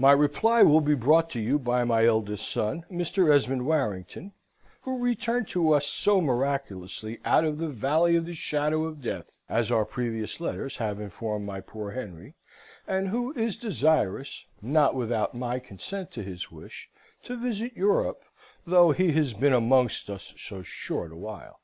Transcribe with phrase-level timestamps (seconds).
[0.00, 3.32] My reply will be brought to you by my eldest son, Mr.
[3.32, 4.32] Esmond Warrington,
[4.82, 9.30] who returned to us so miraculously out of the Valley of the Shadow of Death
[9.48, 12.34] (as our previous letters have informed my poor Henry),
[12.88, 16.88] and who is desirous, not without my consent to his wish,
[17.22, 18.24] to visit Europe,
[18.66, 21.60] though he has been amongst us so short a while.